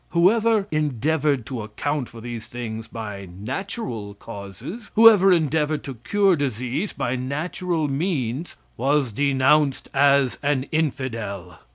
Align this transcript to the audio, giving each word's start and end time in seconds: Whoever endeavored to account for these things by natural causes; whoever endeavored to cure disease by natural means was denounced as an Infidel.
Whoever 0.09 0.67
endeavored 0.71 1.45
to 1.45 1.61
account 1.61 2.09
for 2.09 2.21
these 2.21 2.47
things 2.47 2.87
by 2.87 3.27
natural 3.27 4.15
causes; 4.15 4.89
whoever 4.95 5.31
endeavored 5.31 5.83
to 5.83 5.93
cure 5.93 6.35
disease 6.35 6.91
by 6.91 7.15
natural 7.15 7.87
means 7.87 8.57
was 8.77 9.11
denounced 9.11 9.89
as 9.93 10.39
an 10.41 10.63
Infidel. 10.71 11.59